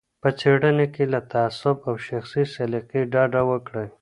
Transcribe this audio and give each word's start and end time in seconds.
په 0.21 0.29
څېړنه 0.39 0.85
کي 0.93 1.03
له 1.13 1.19
تعصب 1.31 1.77
او 1.89 1.95
شخصي 2.07 2.43
سلیقې 2.55 3.01
ډډه 3.11 3.41
وکړئ. 3.51 3.87